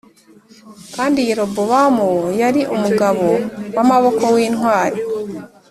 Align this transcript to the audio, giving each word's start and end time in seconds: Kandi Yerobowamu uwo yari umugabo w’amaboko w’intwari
Kandi 0.95 1.19
Yerobowamu 1.29 2.03
uwo 2.13 2.27
yari 2.41 2.61
umugabo 2.75 3.27
w’amaboko 3.75 4.23
w’intwari 4.35 4.99